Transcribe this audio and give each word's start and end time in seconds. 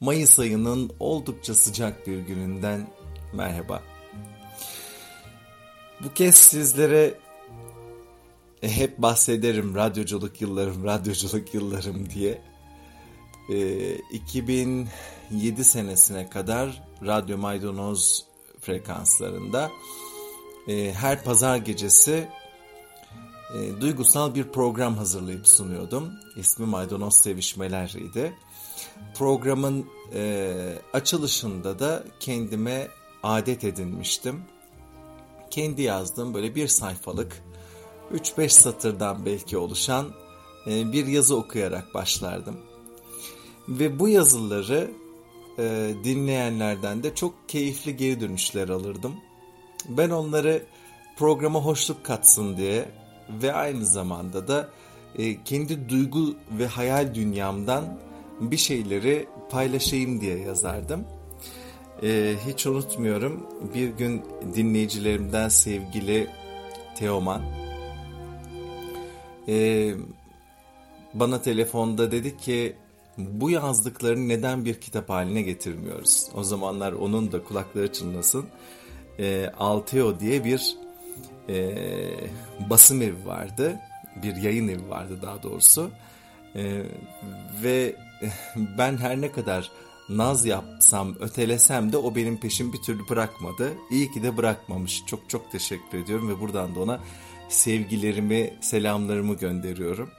Mayıs 0.00 0.38
ayının 0.38 0.90
oldukça 1.00 1.54
sıcak 1.54 2.06
bir 2.06 2.18
gününden 2.18 2.86
merhaba. 3.32 3.82
Bu 6.04 6.14
kez 6.14 6.34
sizlere 6.34 7.14
e, 8.62 8.76
hep 8.76 8.98
bahsederim 8.98 9.74
radyoculuk 9.74 10.40
yıllarım, 10.40 10.84
radyoculuk 10.84 11.54
yıllarım 11.54 12.10
diye. 12.10 12.42
E, 13.52 13.94
2007 13.94 15.64
senesine 15.64 16.30
kadar 16.30 16.82
Radyo 17.06 17.38
Maydanoz 17.38 18.24
frekanslarında 18.60 19.70
e, 20.68 20.92
her 20.92 21.24
pazar 21.24 21.56
gecesi 21.56 22.28
e, 23.54 23.80
duygusal 23.80 24.34
bir 24.34 24.44
program 24.44 24.96
hazırlayıp 24.96 25.48
sunuyordum. 25.48 26.12
İsmi 26.36 26.66
Maydanoz 26.66 27.14
Sevişmeler'iydi. 27.14 28.34
Programın 29.14 29.86
e, 30.14 30.52
açılışında 30.92 31.78
da 31.78 32.04
kendime 32.20 32.88
adet 33.22 33.64
edinmiştim. 33.64 34.42
Kendi 35.50 35.82
yazdığım 35.82 36.34
böyle 36.34 36.54
bir 36.54 36.68
sayfalık 36.68 37.42
3-5 38.14 38.48
satırdan 38.48 39.26
belki 39.26 39.58
oluşan 39.58 40.06
e, 40.66 40.92
bir 40.92 41.06
yazı 41.06 41.36
okuyarak 41.36 41.94
başlardım. 41.94 42.56
Ve 43.68 43.98
bu 43.98 44.08
yazıları 44.08 44.90
e, 45.58 45.94
dinleyenlerden 46.04 47.02
de 47.02 47.14
çok 47.14 47.48
keyifli 47.48 47.96
geri 47.96 48.20
dönüşler 48.20 48.68
alırdım. 48.68 49.14
Ben 49.88 50.10
onları 50.10 50.62
programa 51.16 51.64
hoşluk 51.64 52.04
katsın 52.04 52.56
diye 52.56 52.88
ve 53.42 53.52
aynı 53.52 53.86
zamanda 53.86 54.48
da 54.48 54.68
e, 55.18 55.44
kendi 55.44 55.88
duygu 55.88 56.36
ve 56.58 56.66
hayal 56.66 57.14
dünyamdan 57.14 57.98
bir 58.40 58.56
şeyleri 58.56 59.28
paylaşayım 59.50 60.20
diye 60.20 60.38
yazardım. 60.38 61.04
E, 62.02 62.34
hiç 62.46 62.66
unutmuyorum 62.66 63.46
bir 63.74 63.88
gün 63.88 64.22
dinleyicilerimden 64.54 65.48
sevgili 65.48 66.26
Teoman 66.96 67.42
e, 69.48 69.94
bana 71.14 71.42
telefonda 71.42 72.10
dedi 72.10 72.36
ki 72.36 72.76
bu 73.18 73.50
yazdıklarını 73.50 74.28
neden 74.28 74.64
bir 74.64 74.74
kitap 74.74 75.08
haline 75.08 75.42
getirmiyoruz? 75.42 76.28
O 76.34 76.44
zamanlar 76.44 76.92
onun 76.92 77.32
da 77.32 77.44
kulakları 77.44 77.92
çınlasın. 77.92 78.46
E, 79.18 79.52
Alteo 79.58 80.20
diye 80.20 80.44
bir 80.44 80.76
e, 81.48 81.74
basım 82.70 83.02
evi 83.02 83.26
vardı. 83.26 83.76
Bir 84.22 84.36
yayın 84.36 84.68
evi 84.68 84.88
vardı 84.88 85.18
daha 85.22 85.42
doğrusu. 85.42 85.90
E, 86.56 86.82
ve 87.62 87.96
ben 88.78 88.96
her 88.96 89.20
ne 89.20 89.32
kadar 89.32 89.70
naz 90.08 90.46
yapsam, 90.46 91.14
ötelesem 91.20 91.92
de 91.92 91.96
o 91.96 92.14
benim 92.14 92.40
peşim 92.40 92.72
bir 92.72 92.82
türlü 92.82 93.08
bırakmadı. 93.08 93.72
İyi 93.90 94.12
ki 94.12 94.22
de 94.22 94.36
bırakmamış. 94.36 95.02
Çok 95.06 95.30
çok 95.30 95.52
teşekkür 95.52 95.98
ediyorum 95.98 96.28
ve 96.28 96.40
buradan 96.40 96.74
da 96.74 96.80
ona 96.80 97.00
sevgilerimi, 97.48 98.54
selamlarımı 98.60 99.34
gönderiyorum. 99.34 100.10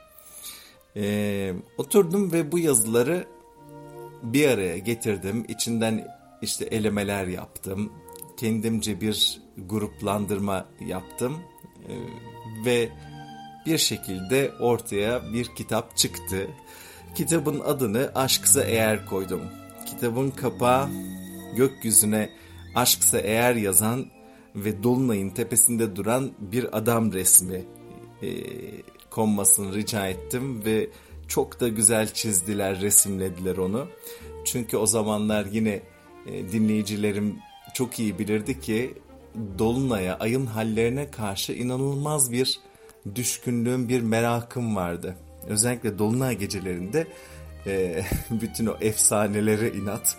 Ee, 0.96 1.54
oturdum 1.78 2.32
ve 2.32 2.52
bu 2.52 2.60
yazıları 2.60 3.28
bir 4.24 4.50
araya 4.50 4.78
getirdim. 4.78 5.46
İçinden 5.48 6.08
işte 6.42 6.66
elemeler 6.66 7.28
yaptım. 7.28 7.94
Kendimce 8.38 9.02
bir 9.02 9.42
gruplandırma 9.58 10.66
yaptım. 10.80 11.38
Ee, 11.90 11.96
ve 12.66 12.90
bir 13.66 13.78
şekilde 13.78 14.52
ortaya 14.60 15.34
bir 15.34 15.46
kitap 15.56 15.98
çıktı. 15.98 16.48
Kitabın 17.16 17.60
adını 17.60 18.12
Aşksa 18.16 18.64
Eğer 18.64 19.06
koydum. 19.06 19.42
Kitabın 19.86 20.30
kapağı 20.30 20.90
gökyüzüne 21.56 22.30
Aşksa 22.76 23.20
Eğer 23.20 23.56
yazan 23.56 24.06
ve 24.56 24.84
Dolunay'ın 24.84 25.30
tepesinde 25.30 25.96
duran 25.96 26.32
bir 26.40 26.78
adam 26.78 27.14
resmi 27.14 27.66
e, 28.22 28.30
konmasını 29.10 29.76
rica 29.76 30.08
ettim 30.08 30.66
ve 30.66 30.90
çok 31.28 31.60
da 31.60 31.68
güzel 31.68 32.14
çizdiler, 32.14 32.82
resimlediler 32.82 33.58
onu. 33.58 33.88
Çünkü 34.46 34.78
o 34.78 34.86
zamanlar 34.86 35.46
yine 35.46 35.82
e, 36.26 36.52
dinleyicilerim 36.52 37.40
çok 37.74 38.00
iyi 38.00 38.20
bilirdi 38.20 38.60
ki 38.60 38.94
Dolunay'a, 39.58 40.18
ayın 40.20 40.46
hallerine 40.46 41.12
karşı 41.12 41.54
inanılmaz 41.54 42.32
bir 42.32 42.60
düşkünlüğüm, 43.16 43.90
bir 43.90 44.02
merakım 44.02 44.76
vardı. 44.76 45.16
Özellikle 45.50 46.00
Dolunay 46.00 46.38
gecelerinde 46.38 47.08
e, 47.68 48.04
bütün 48.32 48.66
o 48.66 48.76
efsanelere 48.82 49.70
inat. 49.72 50.18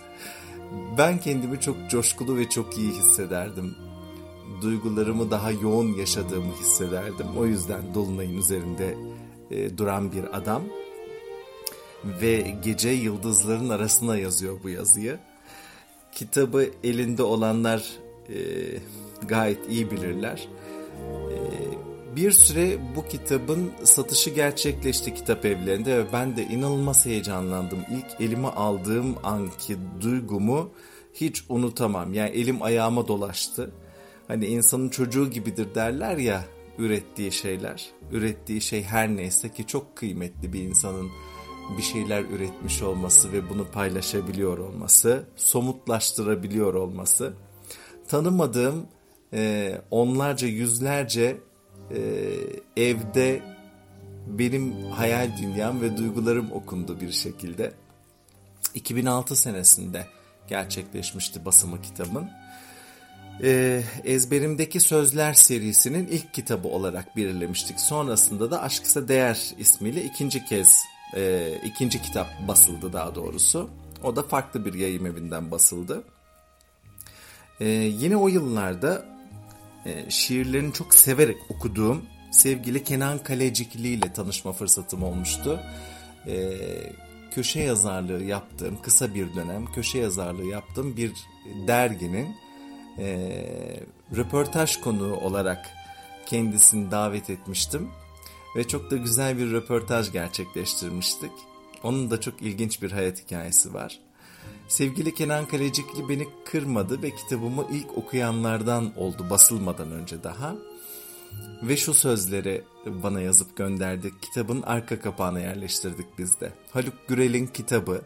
Ben 0.97 1.19
kendimi 1.19 1.59
çok 1.59 1.89
coşkulu 1.89 2.37
ve 2.37 2.49
çok 2.49 2.77
iyi 2.77 2.91
hissederdim. 2.91 3.75
Duygularımı 4.61 5.31
daha 5.31 5.51
yoğun 5.51 5.93
yaşadığımı 5.93 6.53
hissederdim. 6.53 7.27
O 7.37 7.45
yüzden 7.45 7.93
Dolunay'ın 7.93 8.37
üzerinde 8.37 8.97
e, 9.51 9.77
duran 9.77 10.11
bir 10.11 10.37
adam. 10.37 10.63
Ve 12.05 12.55
gece 12.63 12.89
yıldızların 12.89 13.69
arasına 13.69 14.17
yazıyor 14.17 14.59
bu 14.63 14.69
yazıyı. 14.69 15.19
Kitabı 16.11 16.69
elinde 16.83 17.23
olanlar 17.23 17.83
e, 18.29 18.37
gayet 19.27 19.69
iyi 19.69 19.91
bilirler. 19.91 20.47
Bir 22.15 22.31
süre 22.31 22.77
bu 22.95 23.07
kitabın 23.07 23.71
satışı 23.83 24.29
gerçekleşti 24.29 25.13
kitap 25.13 25.45
evlerinde 25.45 25.97
ve 25.97 26.13
ben 26.13 26.37
de 26.37 26.43
inanılmaz 26.43 27.05
heyecanlandım. 27.05 27.79
İlk 27.91 28.21
elime 28.21 28.47
aldığım 28.47 29.15
anki 29.23 29.77
duygumu 30.01 30.69
hiç 31.13 31.43
unutamam. 31.49 32.13
Yani 32.13 32.29
elim 32.29 32.61
ayağıma 32.61 33.07
dolaştı. 33.07 33.71
Hani 34.27 34.45
insanın 34.45 34.89
çocuğu 34.89 35.29
gibidir 35.29 35.75
derler 35.75 36.17
ya 36.17 36.45
ürettiği 36.77 37.31
şeyler. 37.31 37.89
Ürettiği 38.11 38.61
şey 38.61 38.83
her 38.83 39.09
neyse 39.09 39.49
ki 39.49 39.67
çok 39.67 39.95
kıymetli 39.95 40.53
bir 40.53 40.63
insanın 40.63 41.09
bir 41.77 41.83
şeyler 41.83 42.23
üretmiş 42.23 42.81
olması 42.81 43.33
ve 43.33 43.49
bunu 43.49 43.67
paylaşabiliyor 43.67 44.57
olması, 44.57 45.23
somutlaştırabiliyor 45.35 46.73
olması. 46.73 47.33
Tanımadığım 48.07 48.87
e, 49.33 49.73
onlarca 49.91 50.47
yüzlerce 50.47 51.37
e, 51.95 52.83
evde 52.83 53.41
benim 54.27 54.85
hayal 54.85 55.37
dünyam 55.37 55.81
ve 55.81 55.97
duygularım 55.97 56.51
okundu 56.51 57.01
bir 57.01 57.11
şekilde. 57.11 57.73
2006 58.75 59.35
senesinde 59.35 60.07
gerçekleşmişti 60.47 61.45
basımı 61.45 61.81
kitabın. 61.81 62.29
E, 63.43 63.83
Ezberimdeki 64.03 64.79
Sözler 64.79 65.33
serisinin 65.33 66.07
ilk 66.07 66.33
kitabı 66.33 66.67
olarak 66.67 67.17
belirlemiştik. 67.17 67.79
Sonrasında 67.79 68.51
da 68.51 68.61
Aşksa 68.61 69.07
Değer 69.07 69.53
ismiyle 69.57 70.03
ikinci 70.03 70.45
kez, 70.45 70.77
e, 71.15 71.53
ikinci 71.65 72.01
kitap 72.01 72.27
basıldı 72.47 72.93
daha 72.93 73.15
doğrusu. 73.15 73.69
O 74.03 74.15
da 74.15 74.23
farklı 74.23 74.65
bir 74.65 74.73
yayın 74.73 75.05
evinden 75.05 75.51
basıldı. 75.51 76.03
E, 77.59 77.67
yine 77.69 78.17
o 78.17 78.27
yıllarda 78.27 79.05
e, 79.85 80.09
şiirlerini 80.09 80.73
çok 80.73 80.93
severek 80.93 81.37
okuduğum 81.49 82.05
sevgili 82.31 82.83
Kenan 82.83 83.23
Kalecikli 83.23 83.87
ile 83.87 84.13
tanışma 84.13 84.51
fırsatım 84.51 85.03
olmuştu. 85.03 85.59
E, 86.27 86.57
köşe 87.31 87.59
yazarlığı 87.59 88.23
yaptığım, 88.23 88.81
kısa 88.81 89.13
bir 89.13 89.35
dönem 89.35 89.65
köşe 89.65 89.99
yazarlığı 89.99 90.45
yaptığım 90.45 90.97
bir 90.97 91.13
derginin 91.67 92.35
e, 92.97 93.39
röportaj 94.15 94.77
konuğu 94.77 95.15
olarak 95.15 95.69
kendisini 96.25 96.91
davet 96.91 97.29
etmiştim. 97.29 97.89
Ve 98.55 98.67
çok 98.67 98.91
da 98.91 98.97
güzel 98.97 99.37
bir 99.37 99.51
röportaj 99.51 100.11
gerçekleştirmiştik. 100.11 101.31
Onun 101.83 102.11
da 102.11 102.21
çok 102.21 102.41
ilginç 102.41 102.81
bir 102.81 102.91
hayat 102.91 103.23
hikayesi 103.25 103.73
var. 103.73 103.99
Sevgili 104.67 105.13
Kenan 105.13 105.45
Kalecikli 105.45 106.09
beni 106.09 106.27
kırmadı 106.45 107.01
ve 107.01 107.15
kitabımı 107.15 107.67
ilk 107.71 107.97
okuyanlardan 107.97 108.91
oldu 108.97 109.25
basılmadan 109.29 109.91
önce 109.91 110.23
daha. 110.23 110.55
Ve 111.63 111.77
şu 111.77 111.93
sözleri 111.93 112.63
bana 112.85 113.21
yazıp 113.21 113.57
gönderdi. 113.57 114.11
Kitabın 114.21 114.61
arka 114.61 115.01
kapağına 115.01 115.39
yerleştirdik 115.39 116.05
biz 116.17 116.39
de. 116.39 116.53
Haluk 116.71 117.07
Gürel'in 117.07 117.47
kitabı 117.47 118.01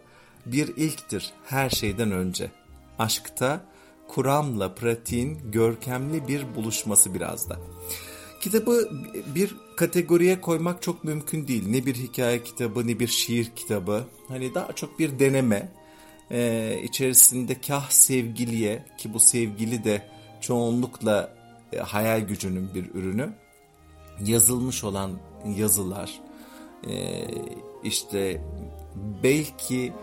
bir 0.45 0.67
ilktir 0.67 1.33
her 1.45 1.69
şeyden 1.69 2.11
önce. 2.11 2.51
Aşkta 2.99 3.65
kuramla 4.07 4.75
pratiğin 4.75 5.51
görkemli 5.51 6.27
bir 6.27 6.55
buluşması 6.55 7.13
biraz 7.13 7.49
da. 7.49 7.59
Kitabı 8.41 8.89
bir 9.35 9.55
kategoriye 9.75 10.41
koymak 10.41 10.81
çok 10.81 11.03
mümkün 11.03 11.47
değil. 11.47 11.69
Ne 11.69 11.85
bir 11.85 11.95
hikaye 11.95 12.43
kitabı 12.43 12.87
ne 12.87 12.99
bir 12.99 13.07
şiir 13.07 13.51
kitabı. 13.55 14.03
Hani 14.27 14.53
daha 14.53 14.73
çok 14.73 14.99
bir 14.99 15.19
deneme 15.19 15.71
e, 16.31 16.79
içerisinde 16.83 17.61
kah 17.61 17.89
sevgiliye 17.89 18.85
ki 18.97 19.13
bu 19.13 19.19
sevgili 19.19 19.83
de 19.83 20.09
çoğunlukla 20.41 21.35
e, 21.73 21.77
hayal 21.77 22.21
gücünün 22.21 22.73
bir 22.73 22.89
ürünü 22.93 23.33
yazılmış 24.25 24.83
olan 24.83 25.11
yazılar 25.57 26.21
e, 26.87 27.27
işte 27.83 28.41
belki 29.23 29.93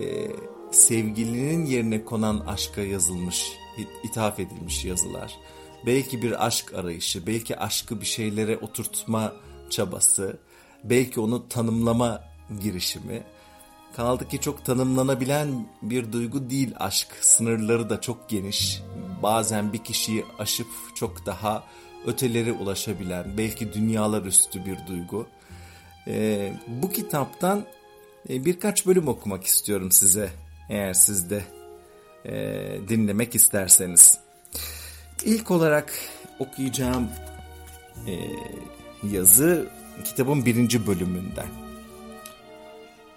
e, 0.00 0.30
sevgilinin 0.70 1.66
yerine 1.66 2.04
konan 2.04 2.40
aşka 2.40 2.80
yazılmış, 2.80 3.52
ithaf 4.04 4.40
edilmiş 4.40 4.84
yazılar. 4.84 5.36
Belki 5.86 6.22
bir 6.22 6.46
aşk 6.46 6.74
arayışı, 6.74 7.26
belki 7.26 7.58
aşkı 7.58 8.00
bir 8.00 8.06
şeylere 8.06 8.56
oturtma 8.56 9.32
çabası, 9.70 10.38
belki 10.84 11.20
onu 11.20 11.48
tanımlama 11.48 12.24
girişimi. 12.62 13.22
Kaldı 13.96 14.28
ki 14.28 14.40
çok 14.40 14.64
tanımlanabilen 14.64 15.66
bir 15.82 16.12
duygu 16.12 16.50
değil 16.50 16.74
aşk. 16.78 17.08
Sınırları 17.20 17.90
da 17.90 18.00
çok 18.00 18.28
geniş. 18.28 18.82
Bazen 19.22 19.72
bir 19.72 19.84
kişiyi 19.84 20.24
aşıp 20.38 20.68
çok 20.94 21.26
daha 21.26 21.64
ötelere 22.06 22.52
ulaşabilen, 22.52 23.38
belki 23.38 23.72
dünyalar 23.72 24.22
üstü 24.22 24.64
bir 24.66 24.78
duygu. 24.86 25.26
Ee, 26.06 26.52
bu 26.68 26.90
kitaptan 26.90 27.64
e, 28.28 28.44
birkaç 28.44 28.86
bölüm 28.86 29.08
okumak 29.08 29.44
istiyorum 29.44 29.90
size 29.90 30.30
eğer 30.68 30.94
siz 30.94 31.30
de 31.30 31.44
e, 32.24 32.32
dinlemek 32.88 33.34
isterseniz. 33.34 34.18
İlk 35.24 35.50
olarak 35.50 35.92
okuyacağım 36.38 37.08
e, 38.06 38.14
yazı 39.12 39.70
kitabın 40.04 40.46
birinci 40.46 40.86
bölümünden. 40.86 41.69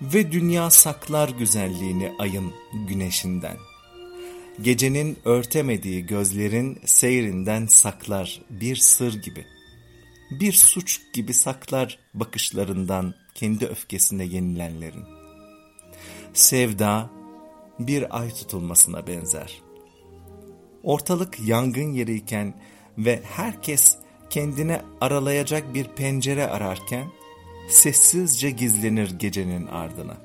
Ve 0.03 0.31
dünya 0.31 0.69
saklar 0.69 1.29
güzelliğini 1.29 2.13
ayın 2.19 2.53
güneşinden. 2.87 3.57
Gecenin 4.61 5.17
örtemediği 5.25 6.05
gözlerin 6.05 6.79
seyrinden 6.85 7.65
saklar 7.65 8.41
bir 8.49 8.75
sır 8.75 9.21
gibi. 9.21 9.45
Bir 10.31 10.53
suç 10.53 11.01
gibi 11.13 11.33
saklar 11.33 11.99
bakışlarından 12.13 13.13
kendi 13.35 13.65
öfkesine 13.65 14.23
yenilenlerin. 14.23 15.03
Sevda 16.33 17.09
bir 17.79 18.19
ay 18.19 18.29
tutulmasına 18.29 19.07
benzer. 19.07 19.61
Ortalık 20.83 21.39
yangın 21.47 21.93
yeriyken 21.93 22.61
ve 22.97 23.21
herkes 23.23 23.97
kendine 24.29 24.81
aralayacak 25.01 25.73
bir 25.73 25.85
pencere 25.85 26.47
ararken 26.47 27.07
sessizce 27.69 28.49
gizlenir 28.49 29.19
gecenin 29.19 29.67
ardına. 29.67 30.17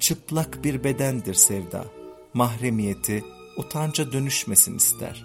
Çıplak 0.00 0.64
bir 0.64 0.84
bedendir 0.84 1.34
sevda, 1.34 1.84
mahremiyeti 2.34 3.24
utanca 3.56 4.12
dönüşmesin 4.12 4.76
ister. 4.76 5.24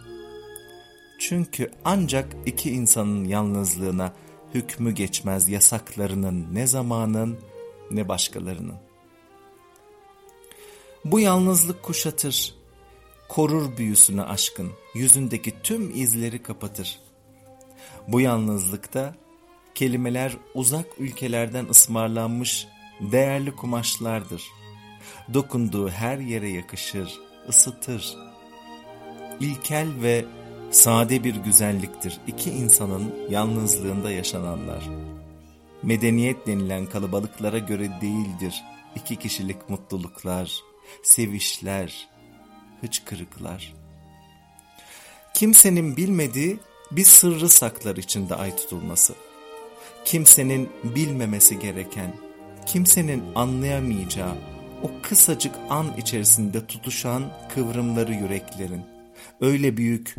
Çünkü 1.19 1.71
ancak 1.85 2.35
iki 2.45 2.71
insanın 2.71 3.25
yalnızlığına 3.25 4.13
hükmü 4.53 4.91
geçmez 4.91 5.49
yasaklarının 5.49 6.47
ne 6.53 6.67
zamanın 6.67 7.39
ne 7.91 8.07
başkalarının. 8.09 8.75
Bu 11.05 11.19
yalnızlık 11.19 11.83
kuşatır, 11.83 12.55
korur 13.29 13.77
büyüsünü 13.77 14.23
aşkın, 14.23 14.71
yüzündeki 14.93 15.53
tüm 15.63 15.91
izleri 15.95 16.43
kapatır. 16.43 16.99
Bu 18.07 18.21
yalnızlıkta 18.21 19.15
kelimeler 19.75 20.37
uzak 20.53 20.85
ülkelerden 20.97 21.65
ısmarlanmış 21.65 22.67
değerli 22.99 23.55
kumaşlardır. 23.55 24.43
Dokunduğu 25.33 25.89
her 25.89 26.17
yere 26.17 26.49
yakışır, 26.49 27.19
ısıtır. 27.49 28.17
İlkel 29.39 29.87
ve 30.01 30.25
sade 30.71 31.23
bir 31.23 31.35
güzelliktir 31.35 32.19
iki 32.27 32.49
insanın 32.49 33.13
yalnızlığında 33.29 34.11
yaşananlar. 34.11 34.89
Medeniyet 35.83 36.47
denilen 36.47 36.85
kalabalıklara 36.85 37.57
göre 37.57 37.91
değildir 38.01 38.63
iki 38.95 39.15
kişilik 39.15 39.69
mutluluklar, 39.69 40.61
sevişler, 41.03 42.09
hıçkırıklar. 42.81 43.73
Kimsenin 45.33 45.97
bilmediği 45.97 46.59
bir 46.91 47.03
sırrı 47.03 47.49
saklar 47.49 47.95
içinde 47.95 48.35
ay 48.35 48.55
tutulması. 48.55 49.13
Kimsenin 50.05 50.69
bilmemesi 50.83 51.59
gereken, 51.59 52.13
kimsenin 52.65 53.23
anlayamayacağı 53.35 54.35
o 54.83 54.91
kısacık 55.01 55.55
an 55.69 55.97
içerisinde 55.97 56.67
tutuşan 56.67 57.31
kıvrımları 57.53 58.13
yüreklerin. 58.13 58.81
Öyle 59.41 59.77
büyük, 59.77 60.15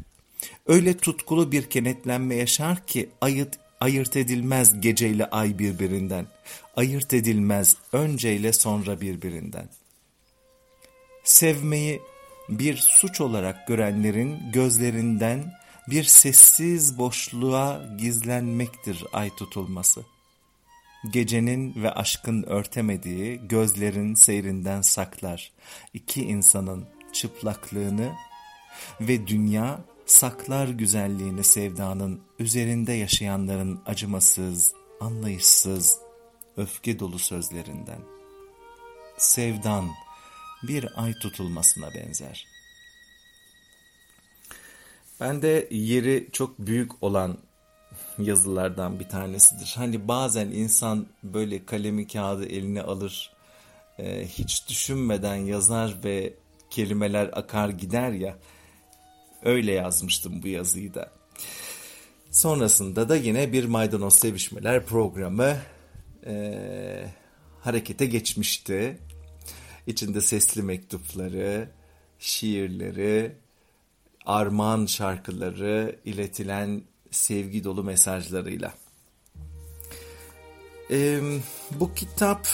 öyle 0.67 0.97
tutkulu 0.97 1.53
bir 1.53 1.63
kenetlenme 1.71 2.35
yaşar 2.35 2.87
ki 2.87 3.11
ayırt, 3.21 3.59
ayırt 3.81 4.17
edilmez 4.17 4.81
geceyle 4.81 5.27
ay 5.27 5.59
birbirinden. 5.59 6.27
Ayırt 6.77 7.15
edilmez 7.15 7.77
önceyle 7.93 8.53
sonra 8.53 9.01
birbirinden. 9.01 9.69
Sevmeyi 11.25 12.01
bir 12.49 12.77
suç 12.77 13.21
olarak 13.21 13.69
görenlerin 13.69 14.39
gözlerinden 14.53 15.53
bir 15.89 16.05
sessiz 16.05 16.99
boşluğa 16.99 17.83
gizlenmektir 17.99 19.05
ay 19.13 19.31
tutulması. 19.31 20.05
Gecenin 21.11 21.83
ve 21.83 21.91
aşkın 21.91 22.43
örtemediği 22.43 23.41
gözlerin 23.49 24.15
seyrinden 24.15 24.81
saklar 24.81 25.53
iki 25.95 26.23
insanın 26.23 26.87
çıplaklığını 27.13 28.13
ve 29.01 29.27
dünya 29.27 29.81
saklar 30.07 30.69
güzelliğini 30.69 31.45
sevdanın 31.45 32.21
üzerinde 32.39 32.93
yaşayanların 32.93 33.81
acımasız, 33.87 34.73
anlayışsız, 35.01 35.99
öfke 36.57 36.99
dolu 36.99 37.19
sözlerinden. 37.19 38.01
Sevdan 39.19 39.91
bir 40.63 41.03
ay 41.03 41.13
tutulmasına 41.13 41.95
benzer. 41.95 42.54
Ben 45.25 45.43
de 45.43 45.69
yeri 45.71 46.29
çok 46.33 46.59
büyük 46.59 47.03
olan 47.03 47.39
yazılardan 48.19 49.01
bir 49.01 49.09
tanesidir. 49.09 49.75
Hani 49.77 50.09
bazen 50.09 50.47
insan 50.47 51.07
böyle 51.23 51.65
kalemi 51.65 52.07
kağıdı 52.07 52.47
eline 52.47 52.83
alır, 52.83 53.33
e, 53.99 54.27
hiç 54.27 54.69
düşünmeden 54.69 55.35
yazar 55.35 55.95
ve 56.05 56.35
kelimeler 56.71 57.31
akar 57.33 57.69
gider 57.69 58.11
ya. 58.11 58.39
Öyle 59.45 59.73
yazmıştım 59.73 60.43
bu 60.43 60.49
yazıyı 60.49 60.95
da. 60.95 61.11
Sonrasında 62.31 63.09
da 63.09 63.17
yine 63.17 63.53
bir 63.53 63.65
maydanoz 63.65 64.15
sevişmeler 64.15 64.87
programı 64.87 65.57
e, 66.27 67.07
harekete 67.61 68.07
geçmişti. 68.07 68.99
İçinde 69.87 70.21
sesli 70.21 70.63
mektupları, 70.63 71.69
şiirleri, 72.19 73.44
armağan 74.25 74.87
şarkıları, 74.87 75.99
iletilen 76.05 76.83
sevgi 77.11 77.65
dolu 77.65 77.85
mesajlarıyla. 77.85 78.75
Ee, 80.91 81.21
bu 81.81 81.95
kitap 81.95 82.47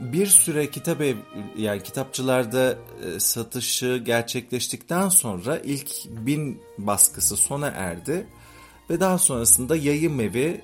bir 0.00 0.26
süre 0.26 0.70
kitap 0.70 1.00
ev 1.00 1.16
yani 1.56 1.82
kitapçılarda 1.82 2.78
e, 3.04 3.20
satışı 3.20 4.02
gerçekleştikten 4.04 5.08
sonra 5.08 5.58
ilk 5.58 5.90
bin 6.08 6.62
baskısı 6.78 7.36
sona 7.36 7.66
erdi 7.66 8.26
ve 8.90 9.00
daha 9.00 9.18
sonrasında 9.18 9.76
yayım 9.76 10.20
evi 10.20 10.60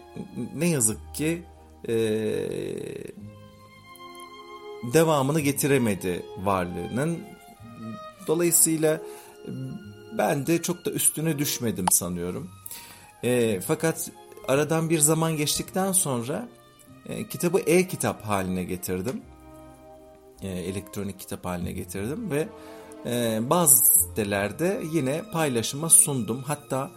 ne 0.55 0.69
yazık 0.69 1.15
ki 1.15 1.43
e, 1.89 1.95
devamını 4.93 5.41
getiremedi 5.41 6.23
varlığının. 6.39 7.19
Dolayısıyla 8.27 9.01
ben 10.19 10.47
de 10.47 10.63
çok 10.63 10.85
da 10.85 10.91
üstüne 10.91 11.39
düşmedim 11.39 11.87
sanıyorum. 11.91 12.51
E, 13.23 13.61
fakat 13.61 14.11
aradan 14.49 14.91
bir 14.91 14.99
zaman 14.99 15.37
geçtikten 15.37 15.93
sonra 15.93 16.49
e, 17.09 17.29
kitabı 17.29 17.59
e-kitap 17.59 18.23
haline 18.23 18.65
getirdim. 18.65 19.23
E, 20.43 20.49
elektronik 20.49 21.19
kitap 21.19 21.45
haline 21.45 21.73
getirdim 21.73 22.31
ve 22.31 22.49
e, 23.07 23.39
bazı 23.51 23.77
sitelerde 23.77 24.83
yine 24.93 25.23
paylaşıma 25.33 25.89
sundum. 25.89 26.43
Hatta 26.47 26.91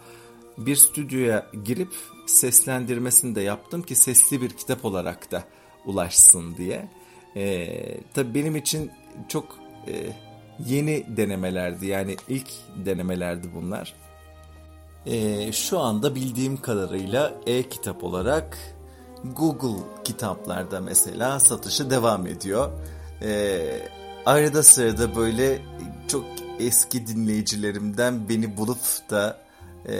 bir 0.58 0.76
stüdyoya 0.76 1.46
girip 1.64 1.92
seslendirmesini 2.26 3.34
de 3.34 3.40
yaptım 3.40 3.82
ki 3.82 3.94
sesli 3.94 4.42
bir 4.42 4.50
kitap 4.50 4.84
olarak 4.84 5.30
da 5.30 5.44
ulaşsın 5.86 6.56
diye. 6.56 6.88
E, 7.36 8.00
tabii 8.14 8.34
benim 8.34 8.56
için 8.56 8.90
çok 9.28 9.58
e, 9.88 10.12
yeni 10.66 11.16
denemelerdi 11.16 11.86
yani 11.86 12.16
ilk 12.28 12.48
denemelerdi 12.84 13.48
bunlar. 13.54 13.94
E, 15.06 15.52
şu 15.52 15.78
anda 15.78 16.14
bildiğim 16.14 16.56
kadarıyla 16.56 17.34
e-kitap 17.46 18.04
olarak 18.04 18.58
Google 19.24 19.82
kitaplarda 20.04 20.80
mesela 20.80 21.40
satışı 21.40 21.90
devam 21.90 22.26
ediyor. 22.26 22.70
E, 23.22 23.60
arada 24.26 24.62
sırada 24.62 25.16
böyle 25.16 25.62
çok 26.08 26.24
eski 26.60 27.06
dinleyicilerimden 27.06 28.28
beni 28.28 28.56
bulup 28.56 28.78
da 29.10 29.38
e, 29.88 29.94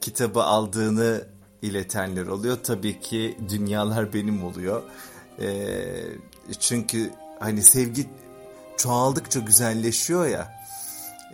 kitabı 0.00 0.42
aldığını 0.42 1.24
iletenler 1.62 2.26
oluyor. 2.26 2.58
Tabii 2.64 3.00
ki 3.00 3.38
dünyalar 3.48 4.12
benim 4.12 4.44
oluyor. 4.44 4.82
E, 5.40 5.48
çünkü 6.60 7.10
hani 7.38 7.62
sevgi 7.62 8.06
çoğaldıkça 8.76 9.40
güzelleşiyor 9.40 10.26
ya. 10.26 10.66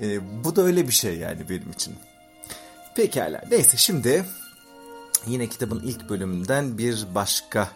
E, 0.01 0.45
bu 0.45 0.57
da 0.57 0.63
öyle 0.63 0.89
bir 0.89 0.93
şey 0.93 1.19
yani 1.19 1.49
benim 1.49 1.71
için. 1.71 1.95
Pekala. 2.97 3.43
Neyse 3.51 3.77
şimdi 3.77 4.25
yine 5.27 5.49
kitabın 5.49 5.81
ilk 5.81 6.09
bölümünden 6.09 6.79
bir 6.79 7.07
başka 7.15 7.69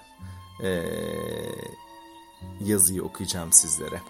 e, 0.62 0.82
yazıyı 2.61 3.02
okuyacağım 3.02 3.52
sizlere. 3.52 4.00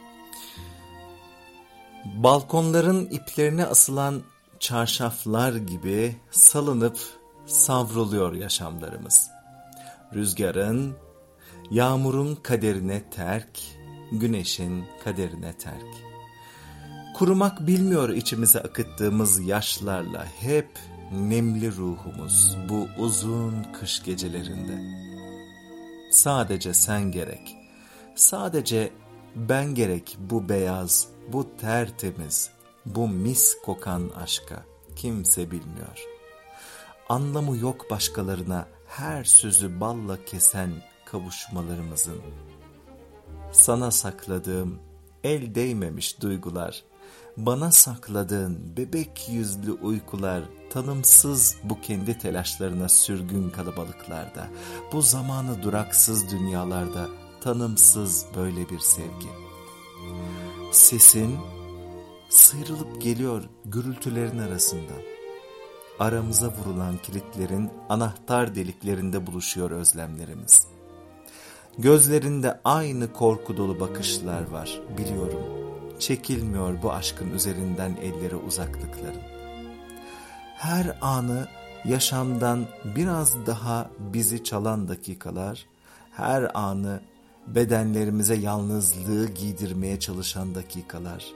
Balkonların 2.04 3.06
iplerine 3.06 3.66
asılan 3.66 4.22
çarşaflar 4.60 5.56
gibi 5.56 6.16
salınıp 6.30 6.98
savruluyor 7.46 8.32
yaşamlarımız. 8.32 9.30
Rüzgarın, 10.14 10.96
yağmurun 11.70 12.34
kaderine 12.34 13.10
terk, 13.10 13.60
güneşin 14.12 14.84
kaderine 15.04 15.52
terk. 15.52 16.06
Kurumak 17.14 17.66
bilmiyor 17.66 18.08
içimize 18.08 18.60
akıttığımız 18.60 19.40
yaşlarla 19.40 20.26
hep 20.40 20.68
nemli 21.12 21.76
ruhumuz 21.76 22.56
bu 22.68 22.88
uzun 22.98 23.66
kış 23.80 24.02
gecelerinde. 24.02 25.06
Sadece 26.10 26.75
sen 26.75 27.12
gerek, 27.12 27.56
sadece 28.14 28.92
ben 29.36 29.75
gerek 29.75 30.16
bu 30.18 30.48
beyaz, 30.48 31.08
bu 31.32 31.56
tertemiz, 31.60 32.50
bu 32.86 33.08
mis 33.08 33.56
kokan 33.64 34.10
aşka 34.16 34.64
kimse 34.96 35.50
bilmiyor. 35.50 36.04
Anlamı 37.08 37.56
yok 37.56 37.90
başkalarına 37.90 38.66
her 38.86 39.25
sözü 39.25 39.80
balla 39.80 40.25
kesen 40.25 40.70
kavuşmalarımızın. 41.04 42.22
Sana 43.60 43.90
sakladığım 43.90 44.78
el 45.25 45.54
değmemiş 45.54 46.20
duygular, 46.20 46.84
bana 47.36 47.72
sakladığın 47.72 48.76
bebek 48.76 49.28
yüzlü 49.30 49.72
uykular 49.72 50.42
tanımsız 50.70 51.56
bu 51.64 51.80
kendi 51.80 52.18
telaşlarına 52.18 52.88
sürgün 52.88 53.50
kalabalıklarda, 53.50 54.48
bu 54.92 55.02
zamanı 55.02 55.62
duraksız 55.62 56.30
dünyalarda 56.30 57.08
tanımsız 57.40 58.26
böyle 58.36 58.68
bir 58.68 58.78
sevgi. 58.78 59.28
Sesin 60.72 61.36
sıyrılıp 62.28 63.02
geliyor 63.02 63.42
gürültülerin 63.64 64.38
arasından. 64.38 65.02
Aramıza 65.98 66.48
vurulan 66.48 66.98
kilitlerin 66.98 67.70
anahtar 67.88 68.54
deliklerinde 68.54 69.26
buluşuyor 69.26 69.70
özlemlerimiz. 69.70 70.75
Gözlerinde 71.78 72.61
aynı 72.64 73.12
korku 73.12 73.56
dolu 73.56 73.80
bakışlar 73.80 74.50
var 74.50 74.80
biliyorum. 74.99 75.40
Çekilmiyor 75.99 76.83
bu 76.83 76.92
aşkın 76.92 77.30
üzerinden 77.30 77.97
ellere 78.02 78.37
uzaklıkların. 78.37 79.23
Her 80.56 80.99
anı 81.00 81.49
yaşamdan 81.85 82.66
biraz 82.97 83.47
daha 83.47 83.90
bizi 83.99 84.45
çalan 84.45 84.88
dakikalar, 84.88 85.66
her 86.12 86.50
anı 86.54 87.00
bedenlerimize 87.47 88.35
yalnızlığı 88.35 89.28
giydirmeye 89.28 90.00
çalışan 90.00 90.54
dakikalar. 90.54 91.26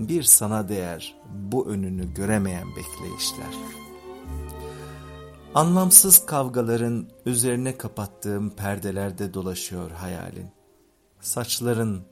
Bir 0.00 0.22
sana 0.22 0.68
değer 0.68 1.14
bu 1.34 1.68
önünü 1.68 2.14
göremeyen 2.14 2.68
bekleyişler. 2.68 3.81
Anlamsız 5.54 6.26
kavgaların 6.26 7.08
üzerine 7.26 7.78
kapattığım 7.78 8.50
perdelerde 8.50 9.34
dolaşıyor 9.34 9.90
hayalin. 9.90 10.50
Saçların 11.20 12.02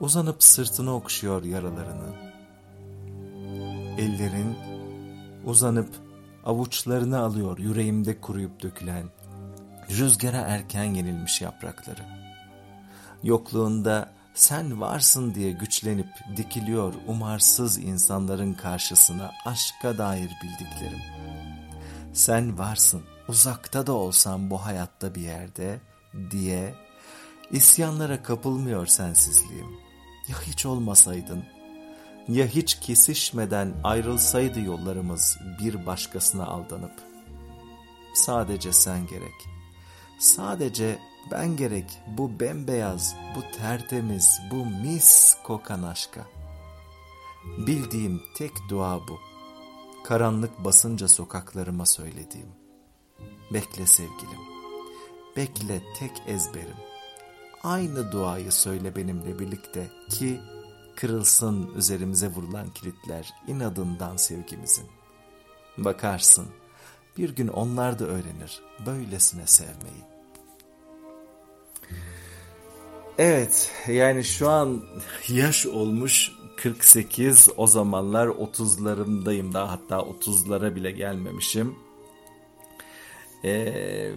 uzanıp 0.00 0.42
sırtını 0.42 0.94
okşuyor 0.94 1.44
yaralarını. 1.44 2.14
Ellerin 3.98 4.56
uzanıp 5.44 5.88
avuçlarını 6.44 7.18
alıyor 7.18 7.58
yüreğimde 7.58 8.20
kuruyup 8.20 8.62
dökülen 8.62 9.06
rüzgara 9.90 10.40
erken 10.40 10.84
yenilmiş 10.84 11.40
yaprakları. 11.40 12.02
Yokluğunda 13.22 14.10
sen 14.34 14.80
varsın 14.80 15.34
diye 15.34 15.52
güçlenip 15.52 16.08
dikiliyor 16.36 16.94
umarsız 17.06 17.78
insanların 17.78 18.52
karşısına 18.52 19.30
aşka 19.44 19.98
dair 19.98 20.30
bildiklerim. 20.42 21.02
Sen 22.16 22.58
varsın 22.58 23.02
uzakta 23.28 23.86
da 23.86 23.92
olsam 23.92 24.50
bu 24.50 24.66
hayatta 24.66 25.14
bir 25.14 25.20
yerde 25.20 25.80
diye 26.30 26.74
isyanlara 27.50 28.22
kapılmıyor 28.22 28.86
sensizliğim. 28.86 29.70
Ya 30.28 30.42
hiç 30.42 30.66
olmasaydın, 30.66 31.44
ya 32.28 32.46
hiç 32.46 32.80
kesişmeden 32.80 33.74
ayrılsaydı 33.84 34.60
yollarımız 34.60 35.38
bir 35.60 35.86
başkasına 35.86 36.46
aldanıp. 36.46 37.02
Sadece 38.14 38.72
sen 38.72 39.06
gerek.'' 39.06 39.56
Sadece 40.18 40.98
ben 41.30 41.56
gerek 41.56 42.00
bu 42.06 42.40
bembeyaz, 42.40 43.16
bu 43.36 43.58
tertemiz, 43.58 44.40
bu 44.50 44.64
mis 44.66 45.36
kokan 45.44 45.82
aşka. 45.82 46.26
Bildiğim 47.66 48.22
tek 48.36 48.52
dua 48.68 49.08
bu. 49.08 49.35
Karanlık 50.08 50.64
basınca 50.64 51.08
sokaklarıma 51.08 51.86
söylediğim. 51.86 52.48
Bekle 53.52 53.86
sevgilim. 53.86 54.40
Bekle 55.36 55.82
tek 55.98 56.10
ezberim. 56.26 56.76
Aynı 57.62 58.12
duayı 58.12 58.52
söyle 58.52 58.96
benimle 58.96 59.38
birlikte 59.38 59.88
ki 60.10 60.40
kırılsın 60.96 61.74
üzerimize 61.76 62.28
vurulan 62.28 62.70
kilitler 62.70 63.34
inadından 63.46 64.16
sevgimizin. 64.16 64.86
Bakarsın 65.78 66.46
bir 67.16 67.36
gün 67.36 67.48
onlar 67.48 67.98
da 67.98 68.04
öğrenir 68.04 68.62
böylesine 68.86 69.46
sevmeyi. 69.46 70.04
Evet 73.18 73.72
yani 73.88 74.24
şu 74.24 74.48
an 74.50 74.84
yaş 75.28 75.66
olmuş 75.66 76.32
48 76.56 77.48
o 77.56 77.66
zamanlar 77.66 78.26
30'larımdayım 78.26 79.52
daha 79.52 79.70
hatta 79.70 79.96
30'lara 79.96 80.74
bile 80.74 80.90
gelmemişim. 80.90 81.74
Ee, 83.44 84.12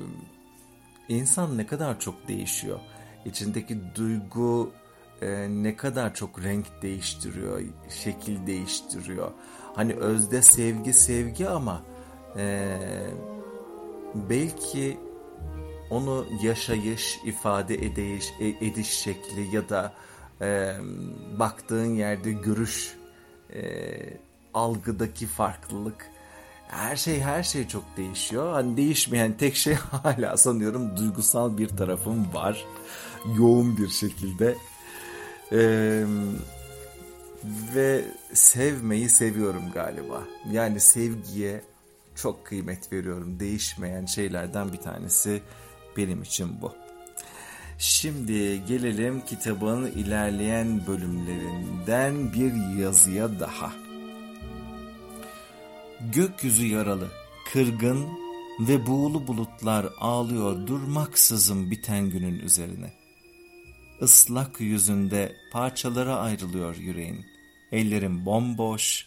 insan 1.09 1.57
ne 1.57 1.67
kadar 1.67 1.99
çok 1.99 2.27
değişiyor. 2.27 2.79
İçindeki 3.25 3.77
duygu 3.95 4.71
e, 5.21 5.47
ne 5.49 5.75
kadar 5.75 6.15
çok 6.15 6.43
renk 6.43 6.65
değiştiriyor, 6.81 7.61
şekil 7.89 8.47
değiştiriyor. 8.47 9.31
Hani 9.75 9.93
özde 9.93 10.41
sevgi 10.41 10.93
sevgi 10.93 11.49
ama 11.49 11.81
e, 12.37 12.77
belki 14.15 14.97
onu 15.89 16.25
yaşayış, 16.43 17.19
ifade 17.25 17.75
ediş, 17.75 18.33
e, 18.39 18.47
ediş 18.47 18.89
şekli 18.89 19.55
ya 19.55 19.69
da 19.69 19.93
e, 20.41 20.75
baktığın 21.39 21.95
yerde 21.95 22.31
görüş, 22.31 22.97
e, 23.53 23.61
algıdaki 24.53 25.27
farklılık 25.27 26.09
her 26.69 26.95
şey 26.95 27.19
her 27.19 27.43
şey 27.43 27.67
çok 27.67 27.83
değişiyor. 27.97 28.53
Hani 28.53 28.77
değişmeyen 28.77 29.33
tek 29.33 29.55
şey 29.55 29.73
hala 30.03 30.37
sanıyorum 30.37 30.97
duygusal 30.97 31.57
bir 31.57 31.67
tarafım 31.67 32.33
var. 32.33 32.65
Yoğun 33.37 33.77
bir 33.77 33.89
şekilde. 33.89 34.55
Ee, 35.51 36.05
ve 37.75 38.05
sevmeyi 38.33 39.09
seviyorum 39.09 39.63
galiba. 39.73 40.23
Yani 40.51 40.79
sevgiye 40.79 41.61
çok 42.15 42.45
kıymet 42.45 42.93
veriyorum. 42.93 43.39
Değişmeyen 43.39 44.05
şeylerden 44.05 44.73
bir 44.73 44.77
tanesi 44.77 45.41
benim 45.97 46.21
için 46.21 46.61
bu. 46.61 46.75
Şimdi 47.81 48.65
gelelim 48.65 49.25
kitabın 49.25 49.85
ilerleyen 49.85 50.87
bölümlerinden 50.87 52.33
bir 52.33 52.79
yazıya 52.81 53.39
daha. 53.39 53.73
Gökyüzü 56.13 56.65
yaralı, 56.65 57.07
kırgın 57.53 58.07
ve 58.59 58.87
buğulu 58.87 59.27
bulutlar 59.27 59.85
ağlıyor 59.99 60.67
durmaksızın 60.67 61.71
biten 61.71 62.09
günün 62.09 62.39
üzerine. 62.39 62.93
Islak 64.01 64.61
yüzünde 64.61 65.35
parçalara 65.51 66.15
ayrılıyor 66.15 66.75
yüreğin. 66.75 67.25
Ellerim 67.71 68.25
bomboş, 68.25 69.05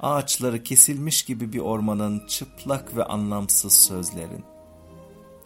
ağaçları 0.00 0.62
kesilmiş 0.62 1.22
gibi 1.22 1.52
bir 1.52 1.60
ormanın 1.60 2.26
çıplak 2.26 2.96
ve 2.96 3.04
anlamsız 3.04 3.76
sözlerin. 3.76 4.44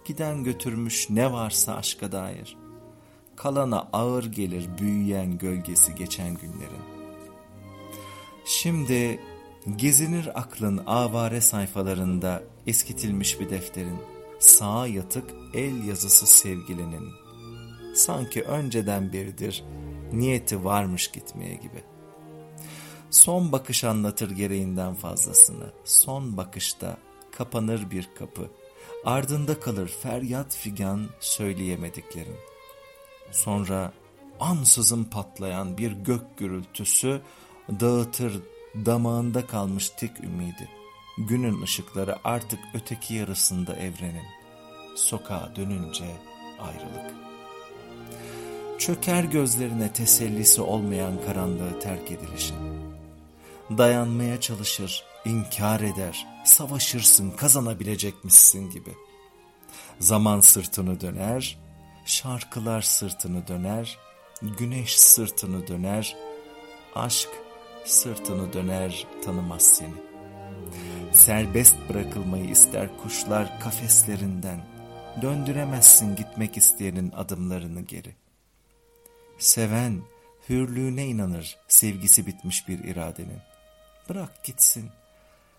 Giden 0.04 0.44
götürmüş 0.44 1.10
ne 1.10 1.32
varsa 1.32 1.74
aşka 1.74 2.12
dair. 2.12 2.65
Kalana 3.36 3.88
ağır 3.92 4.24
gelir 4.24 4.78
büyüyen 4.78 5.38
gölgesi 5.38 5.94
geçen 5.94 6.34
günlerin. 6.34 6.84
Şimdi 8.44 9.20
gezinir 9.76 10.40
aklın 10.40 10.82
avare 10.86 11.40
sayfalarında 11.40 12.42
eskitilmiş 12.66 13.40
bir 13.40 13.50
defterin. 13.50 13.98
Sağa 14.38 14.86
yatık 14.86 15.30
el 15.54 15.84
yazısı 15.84 16.26
sevgilinin. 16.26 17.10
Sanki 17.94 18.42
önceden 18.42 19.12
beridir 19.12 19.64
niyeti 20.12 20.64
varmış 20.64 21.08
gitmeye 21.08 21.54
gibi. 21.54 21.84
Son 23.10 23.52
bakış 23.52 23.84
anlatır 23.84 24.30
gereğinden 24.30 24.94
fazlasını. 24.94 25.72
Son 25.84 26.36
bakışta 26.36 26.96
kapanır 27.38 27.90
bir 27.90 28.08
kapı. 28.18 28.50
Ardında 29.04 29.60
kalır 29.60 29.88
feryat 30.02 30.56
figan 30.56 31.08
söyleyemediklerin. 31.20 32.36
Sonra 33.32 33.92
ansızın 34.40 35.04
patlayan 35.04 35.78
bir 35.78 35.92
gök 35.92 36.38
gürültüsü 36.38 37.20
dağıtır 37.80 38.42
damağında 38.74 39.46
kalmış 39.46 39.90
tek 39.90 40.20
ümidi. 40.24 40.68
Günün 41.18 41.62
ışıkları 41.62 42.16
artık 42.24 42.60
öteki 42.74 43.14
yarısında 43.14 43.76
evrenin. 43.76 44.24
Sokağa 44.96 45.52
dönünce 45.56 46.04
ayrılık. 46.58 47.14
Çöker 48.78 49.24
gözlerine 49.24 49.92
tesellisi 49.92 50.62
olmayan 50.62 51.24
karanlığı 51.26 51.80
terk 51.80 52.10
edilişin. 52.10 52.56
Dayanmaya 53.70 54.40
çalışır, 54.40 55.04
inkar 55.24 55.80
eder, 55.80 56.26
savaşırsın, 56.44 57.30
kazanabilecekmişsin 57.30 58.70
gibi. 58.70 58.94
Zaman 59.98 60.40
sırtını 60.40 61.00
döner, 61.00 61.58
şarkılar 62.06 62.82
sırtını 62.82 63.48
döner, 63.48 63.98
güneş 64.42 64.98
sırtını 64.98 65.66
döner, 65.66 66.16
aşk 66.94 67.28
sırtını 67.84 68.52
döner 68.52 69.06
tanımaz 69.24 69.62
seni. 69.62 69.94
Serbest 71.12 71.76
bırakılmayı 71.88 72.50
ister 72.50 72.96
kuşlar 72.96 73.60
kafeslerinden, 73.60 74.64
döndüremezsin 75.22 76.16
gitmek 76.16 76.56
isteyenin 76.56 77.10
adımlarını 77.10 77.80
geri. 77.80 78.14
Seven, 79.38 80.02
hürlüğüne 80.48 81.06
inanır 81.06 81.58
sevgisi 81.68 82.26
bitmiş 82.26 82.68
bir 82.68 82.84
iradenin. 82.84 83.40
Bırak 84.08 84.44
gitsin, 84.44 84.90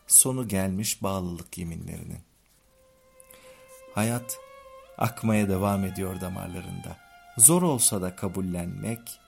sonu 0.08 0.48
gelmiş 0.48 1.04
bağlılık 1.04 1.58
yeminlerinin. 1.58 2.20
Hayat, 3.96 4.40
akmaya 4.98 5.50
devam 5.50 5.86
ediyor 5.86 6.22
damarlarında. 6.22 6.98
Zor 7.38 7.62
olsa 7.62 8.02
da 8.02 8.16
kabullenmek, 8.16 9.20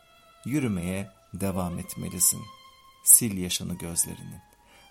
yürümeye 0.46 1.10
devam 1.34 1.80
etmelisin. 1.80 2.42
Sil 3.14 3.34
yaşını 3.38 3.78
gözlerinin. 3.78 4.42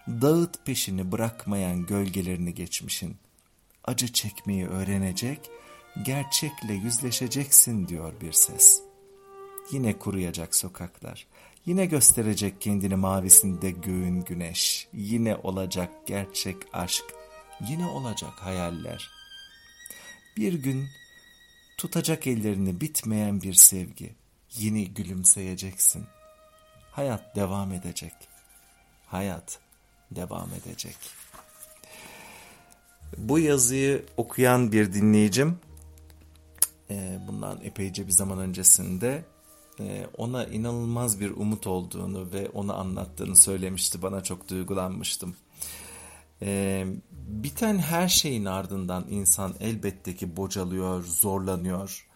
Dağıt 0.09 0.67
peşini 0.67 1.13
bırakmayan 1.13 1.87
gölgelerini 1.87 2.55
geçmişin. 2.55 3.17
Acı 3.85 4.13
çekmeyi 4.13 4.67
öğrenecek, 4.67 5.51
gerçekle 6.03 6.73
yüzleşeceksin 6.73 7.89
diyor 7.89 8.13
bir 8.21 8.33
ses. 8.33 8.83
Yine 9.73 9.99
kuruyacak 9.99 10.55
sokaklar. 10.55 11.27
Yine 11.67 11.87
gösterecek 11.87 12.61
kendini 12.61 12.97
mavisinde 12.97 13.71
göğün 13.71 14.21
güneş. 14.21 14.89
Yine 14.93 15.37
olacak 15.37 15.91
gerçek 16.07 16.57
aşk. 16.73 17.05
Yine 17.69 17.87
olacak 17.87 18.33
hayaller. 18.33 19.18
Bir 20.39 20.55
gün 20.55 20.89
tutacak 21.79 22.27
ellerini 22.27 22.81
bitmeyen 22.81 23.43
bir 23.43 23.55
sevgi. 23.55 24.15
Yine 24.57 24.83
gülümseyeceksin. 24.83 26.05
Hayat 26.91 27.37
devam 27.37 27.73
edecek. 27.73 28.13
Hayat 29.07 29.59
devam 30.11 30.49
edecek. 30.55 30.97
Bu 33.17 33.39
yazıyı 33.39 34.05
okuyan 34.17 34.73
bir 34.73 34.93
dinleyicim 34.93 35.59
e, 36.91 37.19
bundan 37.29 37.61
epeyce 37.63 38.07
bir 38.07 38.13
zaman 38.13 38.39
öncesinde 38.39 39.25
e, 39.81 40.07
ona 40.17 40.45
inanılmaz 40.45 41.21
bir 41.21 41.31
umut 41.31 41.67
olduğunu 41.67 42.33
ve 42.33 42.49
onu 42.49 42.77
anlattığını 42.77 43.37
söylemişti. 43.37 44.03
Bana 44.03 44.23
çok 44.23 44.49
duygulanmıştım. 44.49 45.37
E, 46.43 46.87
biten 47.13 47.79
her 47.79 48.09
şeyin 48.09 48.45
ardından 48.45 49.05
insan 49.09 49.55
elbette 49.61 50.17
ki 50.17 50.37
bocalıyor, 50.37 51.05
zorlanıyor. 51.05 52.09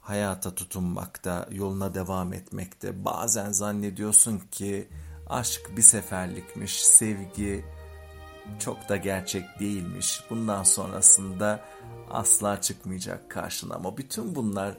Hayata 0.00 0.54
tutunmakta, 0.54 1.48
yoluna 1.50 1.94
devam 1.94 2.32
etmekte. 2.32 3.04
Bazen 3.04 3.52
zannediyorsun 3.52 4.42
ki 4.50 4.88
aşk 5.28 5.76
bir 5.76 5.82
seferlikmiş, 5.82 6.86
sevgi 6.86 7.64
çok 8.58 8.88
da 8.88 8.96
gerçek 8.96 9.60
değilmiş. 9.60 10.20
Bundan 10.30 10.62
sonrasında 10.62 11.64
asla 12.10 12.60
çıkmayacak 12.60 13.30
karşına. 13.30 13.74
Ama 13.74 13.96
bütün 13.96 14.34
bunlar 14.34 14.74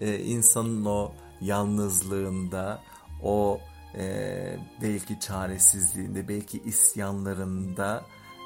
e, 0.00 0.18
insanın 0.18 0.84
o 0.84 1.12
yalnızlığında, 1.40 2.82
o 3.22 3.60
e, 3.98 4.56
belki 4.82 5.20
çaresizliğinde, 5.20 6.28
belki 6.28 6.62
isyanlarında 6.62 8.04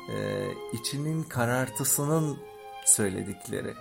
e, 0.09 0.49
içinin 0.73 1.23
karartısının 1.23 2.39
söyledikleri. 2.87 3.75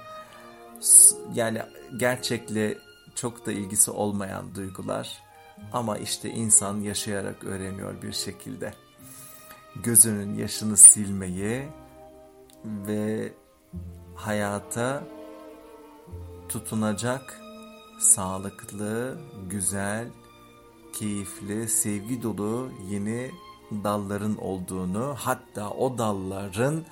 Yani 1.34 1.62
gerçekle 1.98 2.78
çok 3.16 3.46
da 3.46 3.52
ilgisi 3.52 3.92
olmayan 3.92 4.56
duygular 4.56 5.24
ama 5.74 5.98
işte 5.98 6.30
insan 6.30 6.82
yaşayarak 6.82 7.44
öğreniyor 7.44 8.02
bir 8.02 8.14
şekilde. 8.14 8.74
Gözünün 9.84 10.36
yaşını 10.36 10.78
silmeyi 10.78 11.68
ve 12.66 13.34
hayata 14.16 15.04
tutunacak 16.50 17.42
sağlıklı, 18.00 19.18
güzel, 19.50 20.08
keyifli, 20.94 21.70
sevgi 21.70 22.24
dolu 22.24 22.72
yeni 22.90 23.32
dalların 23.72 24.38
olduğunu, 24.38 25.16
hatta 25.18 25.70
o 25.70 25.98
dalların 25.98 26.86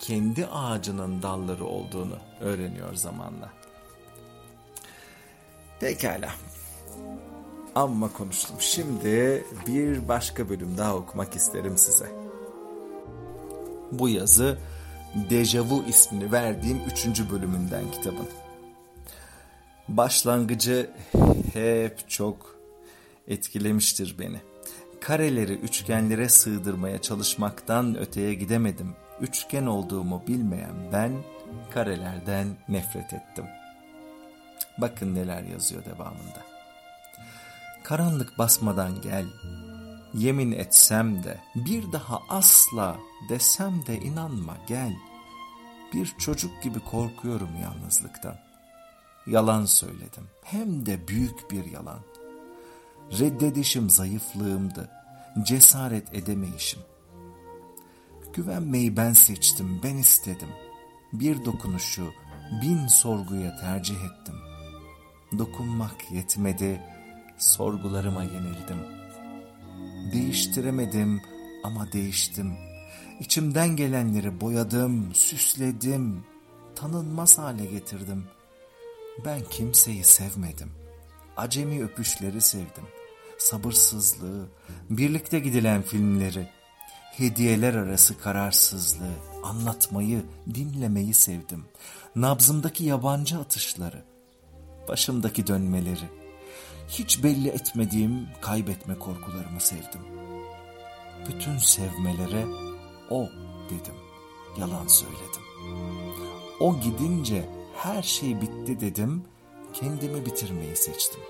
kendi 0.00 0.46
ağacının 0.46 1.22
dalları 1.22 1.64
olduğunu 1.64 2.18
öğreniyor 2.40 2.94
zamanla. 2.94 3.52
Pekala. 5.80 6.30
Amma 7.74 8.12
konuştum. 8.12 8.56
Şimdi 8.58 9.44
bir 9.66 10.08
başka 10.08 10.48
bölüm 10.48 10.78
daha 10.78 10.96
okumak 10.96 11.36
isterim 11.36 11.78
size. 11.78 12.06
Bu 13.92 14.08
yazı 14.08 14.58
Dejavu 15.30 15.84
ismini 15.88 16.32
verdiğim 16.32 16.80
üçüncü 16.92 17.30
bölümünden 17.30 17.90
kitabın. 17.90 18.28
Başlangıcı 19.88 20.90
hep 21.52 22.08
çok 22.08 22.56
etkilemiştir 23.28 24.16
beni. 24.18 24.40
Kareleri 25.06 25.52
üçgenlere 25.52 26.28
sığdırmaya 26.28 27.02
çalışmaktan 27.02 27.98
öteye 27.98 28.34
gidemedim. 28.34 28.96
Üçgen 29.20 29.66
olduğumu 29.66 30.22
bilmeyen 30.26 30.92
ben 30.92 31.12
karelerden 31.70 32.56
nefret 32.68 33.12
ettim. 33.12 33.44
Bakın 34.78 35.14
neler 35.14 35.42
yazıyor 35.42 35.84
devamında. 35.84 36.42
Karanlık 37.84 38.38
basmadan 38.38 39.00
gel, 39.00 39.26
yemin 40.14 40.52
etsem 40.52 41.24
de 41.24 41.40
bir 41.54 41.92
daha 41.92 42.20
asla 42.28 42.96
desem 43.28 43.86
de 43.86 43.96
inanma 43.96 44.56
gel. 44.66 44.92
Bir 45.94 46.06
çocuk 46.18 46.62
gibi 46.62 46.80
korkuyorum 46.80 47.50
yalnızlıktan. 47.62 48.36
Yalan 49.26 49.64
söyledim. 49.64 50.28
Hem 50.42 50.86
de 50.86 51.08
büyük 51.08 51.50
bir 51.50 51.64
yalan. 51.64 52.00
Reddedişim 53.12 53.90
zayıflığımdı. 53.90 54.90
Cesaret 55.42 56.14
edemeyişim. 56.14 56.80
Güvenmeyi 58.34 58.96
ben 58.96 59.12
seçtim, 59.12 59.80
ben 59.82 59.96
istedim. 59.96 60.48
Bir 61.12 61.44
dokunuşu 61.44 62.10
bin 62.62 62.86
sorguya 62.86 63.56
tercih 63.56 63.94
ettim. 63.94 64.34
Dokunmak 65.38 66.10
yetmedi, 66.10 66.80
sorgularıma 67.38 68.22
yenildim. 68.22 68.78
Değiştiremedim 70.12 71.22
ama 71.64 71.92
değiştim. 71.92 72.54
İçimden 73.20 73.76
gelenleri 73.76 74.40
boyadım, 74.40 75.14
süsledim, 75.14 76.24
tanınmaz 76.74 77.38
hale 77.38 77.66
getirdim. 77.66 78.24
Ben 79.24 79.40
kimseyi 79.50 80.04
sevmedim. 80.04 80.85
Acemi 81.36 81.84
öpüşleri 81.84 82.40
sevdim. 82.40 82.84
Sabırsızlığı, 83.38 84.48
birlikte 84.90 85.38
gidilen 85.38 85.82
filmleri, 85.82 86.48
hediyeler 87.12 87.74
arası 87.74 88.18
kararsızlığı, 88.18 89.14
anlatmayı, 89.42 90.22
dinlemeyi 90.54 91.14
sevdim. 91.14 91.64
Nabzımdaki 92.16 92.84
yabancı 92.84 93.38
atışları, 93.38 94.04
başımdaki 94.88 95.46
dönmeleri, 95.46 96.08
hiç 96.88 97.22
belli 97.22 97.48
etmediğim 97.48 98.28
kaybetme 98.40 98.94
korkularımı 98.98 99.60
sevdim. 99.60 100.00
Bütün 101.28 101.58
sevmelere 101.58 102.46
o 103.10 103.28
dedim, 103.64 103.94
yalan 104.58 104.86
söyledim. 104.86 105.42
O 106.60 106.80
gidince 106.80 107.48
her 107.76 108.02
şey 108.02 108.40
bitti 108.40 108.80
dedim, 108.80 109.24
kendimi 109.80 110.26
bitirmeyi 110.26 110.76
seçtim. 110.76 111.20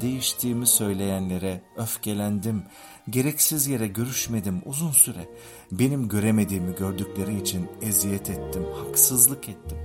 Değiştiğimi 0.00 0.66
söyleyenlere 0.66 1.60
öfkelendim. 1.76 2.62
Gereksiz 3.10 3.66
yere 3.66 3.86
görüşmedim 3.86 4.62
uzun 4.64 4.90
süre. 4.90 5.28
Benim 5.72 6.08
göremediğimi 6.08 6.74
gördükleri 6.74 7.40
için 7.40 7.68
eziyet 7.82 8.30
ettim, 8.30 8.64
haksızlık 8.74 9.48
ettim. 9.48 9.78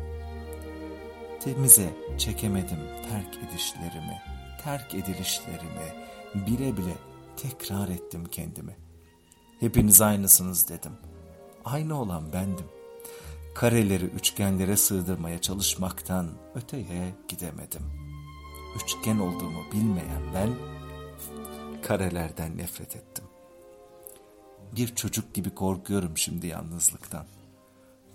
Temize 1.39 1.89
çekemedim 2.17 2.79
terk 3.09 3.37
edişlerimi, 3.37 4.21
terk 4.63 4.95
edilişlerimi. 4.95 5.91
Bile 6.35 6.77
bile 6.77 6.93
tekrar 7.37 7.89
ettim 7.89 8.25
kendimi. 8.25 8.75
Hepiniz 9.59 10.01
aynısınız 10.01 10.69
dedim. 10.69 10.91
Aynı 11.65 12.01
olan 12.01 12.33
bendim. 12.33 12.65
Kareleri 13.55 14.05
üçgenlere 14.05 14.77
sığdırmaya 14.77 15.41
çalışmaktan 15.41 16.29
öteye 16.55 17.15
gidemedim.'' 17.27 18.01
üçgen 18.75 19.19
olduğumu 19.19 19.71
bilmeyen 19.71 20.21
ben 20.33 20.49
karelerden 21.81 22.57
nefret 22.57 22.95
ettim. 22.95 23.25
Bir 24.75 24.95
çocuk 24.95 25.33
gibi 25.33 25.49
korkuyorum 25.55 26.17
şimdi 26.17 26.47
yalnızlıktan. 26.47 27.25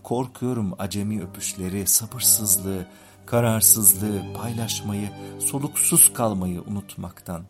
Korkuyorum 0.02 0.74
acemi 0.78 1.22
öpüşleri, 1.22 1.86
sabırsızlığı, 1.86 2.86
kararsızlığı, 3.26 4.32
paylaşmayı, 4.34 5.10
soluksuz 5.38 6.12
kalmayı 6.12 6.62
unutmaktan. 6.62 7.44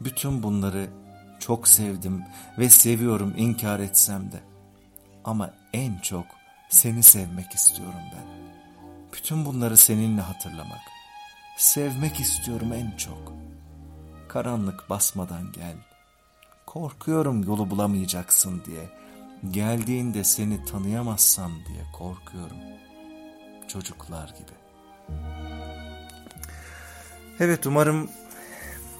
Bütün 0.00 0.42
bunları 0.42 0.90
çok 1.40 1.68
sevdim 1.68 2.22
ve 2.58 2.68
seviyorum 2.68 3.34
inkar 3.36 3.80
etsem 3.80 4.32
de. 4.32 4.40
Ama 5.24 5.54
en 5.72 5.98
çok 5.98 6.26
seni 6.68 7.02
sevmek 7.02 7.54
istiyorum 7.54 8.02
ben. 8.12 8.40
Bütün 9.12 9.44
bunları 9.44 9.76
seninle 9.76 10.20
hatırlamak, 10.20 10.80
Sevmek 11.60 12.20
istiyorum 12.20 12.72
en 12.72 12.96
çok. 12.96 13.32
Karanlık 14.28 14.90
basmadan 14.90 15.52
gel. 15.52 15.76
Korkuyorum 16.66 17.44
yolu 17.44 17.70
bulamayacaksın 17.70 18.62
diye. 18.66 18.90
Geldiğinde 19.50 20.24
seni 20.24 20.64
tanıyamazsam 20.64 21.52
diye 21.68 21.84
korkuyorum. 21.92 22.56
Çocuklar 23.68 24.28
gibi. 24.28 24.52
Evet 27.40 27.66
umarım 27.66 28.10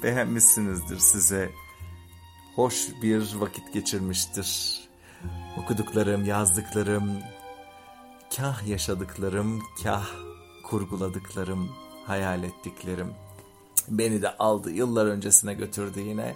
beğenmişsinizdir 0.03 0.99
size. 0.99 1.51
Hoş 2.55 2.89
bir 3.03 3.35
vakit 3.35 3.73
geçirmiştir. 3.75 4.81
Okuduklarım, 5.59 6.25
yazdıklarım, 6.25 7.13
kah 8.37 8.67
yaşadıklarım, 8.67 9.63
kah 9.83 10.07
kurguladıklarım, 10.65 11.71
hayal 12.07 12.45
ettiklerim. 12.45 13.13
Beni 13.89 14.23
de 14.23 14.37
aldı 14.37 14.71
yıllar 14.71 15.07
öncesine 15.07 15.55
götürdü 15.55 16.01
yine. 16.01 16.35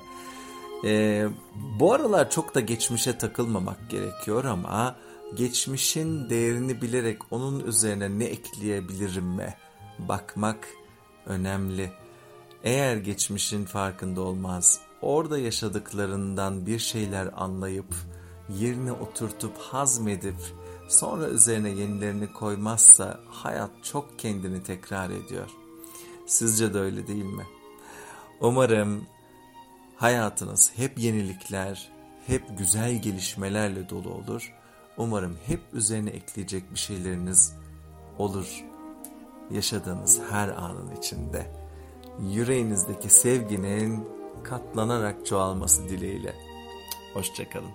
Ee, 0.85 1.29
bu 1.81 1.93
aralar 1.93 2.31
çok 2.31 2.55
da 2.55 2.61
geçmişe 2.61 3.19
takılmamak 3.19 3.91
gerekiyor 3.91 4.45
ama 4.45 4.97
geçmişin 5.37 6.31
değerini 6.31 6.83
bilerek 6.83 7.19
onun 7.31 7.61
üzerine 7.61 8.19
ne 8.19 8.25
ekleyebilirim 8.25 9.25
mi 9.25 9.55
bakmak 9.99 10.69
önemli. 11.27 11.93
Eğer 12.65 12.97
geçmişin 12.97 13.65
farkında 13.65 14.21
olmaz, 14.21 14.81
orada 15.03 15.39
yaşadıklarından 15.39 16.67
bir 16.67 16.79
şeyler 16.79 17.31
anlayıp, 17.37 17.95
yerine 18.49 18.93
oturtup 18.93 19.59
hazmedip, 19.59 20.37
sonra 20.89 21.29
üzerine 21.29 21.69
yenilerini 21.69 22.33
koymazsa 22.33 23.21
hayat 23.27 23.71
çok 23.83 24.19
kendini 24.19 24.63
tekrar 24.63 25.11
ediyor. 25.11 25.51
Sizce 26.27 26.75
de 26.75 26.79
öyle 26.79 27.07
değil 27.07 27.25
mi? 27.25 27.47
Umarım 28.41 29.07
hayatınız 29.97 30.73
hep 30.77 30.99
yenilikler, 30.99 31.93
hep 32.27 32.59
güzel 32.59 33.03
gelişmelerle 33.03 33.89
dolu 33.89 34.11
olur. 34.11 34.55
Umarım 34.97 35.39
hep 35.47 35.61
üzerine 35.73 36.11
ekleyecek 36.11 36.73
bir 36.73 36.79
şeyleriniz 36.79 37.55
olur. 38.19 38.65
Yaşadığınız 39.51 40.21
her 40.31 40.49
anın 40.49 40.97
içinde. 40.97 41.47
Yüreğinizdeki 42.21 43.09
sevginin 43.09 44.09
katlanarak 44.45 45.27
çoğalması 45.27 45.89
dileğiyle. 45.89 46.35
Hoşçakalın. 47.15 47.71